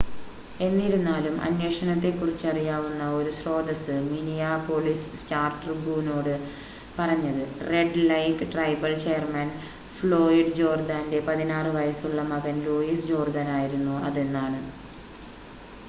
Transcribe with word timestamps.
എന്നിരുന്നാലും 0.59 1.35
അന്വേഷണത്തെ 1.41 2.11
കുറിച്ചറിയാവുന്ന 2.13 3.01
ഒരു 3.17 3.31
സ്രോതസ്സ് 3.35 3.95
മിനിയാപോളിസ് 4.07 5.11
സ്റ്റാർ-ട്രിബൂനോട് 5.21 6.31
പറഞ്ഞത് 6.97 7.43
Red 7.69 8.07
Lake 8.09 8.43
tribal 8.53 8.95
chairman 9.05 9.51
Floyd 9.97 10.57
ജേർദാൻ്റെ 10.59 11.21
16 11.29 11.77
വയസ് 11.77 12.05
ഉള്ള 12.09 12.23
മകൻ 12.33 12.57
ലൂയിസ് 12.65 13.09
ജോർദാൻ 13.11 13.49
ആയിരുന്നു 13.59 13.97
അതെന്നാണ് 14.09 14.61